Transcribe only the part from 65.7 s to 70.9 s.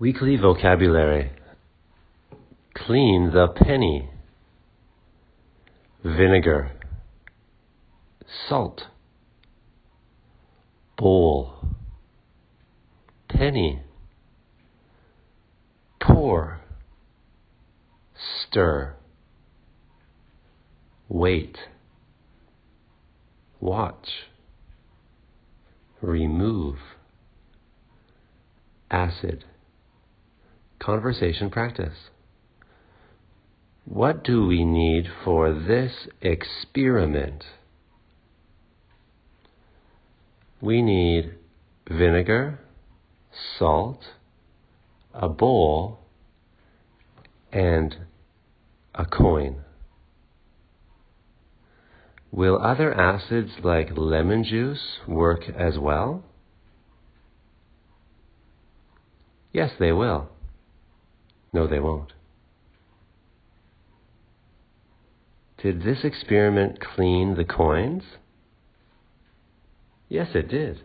this experiment clean the coins? Yes, it did.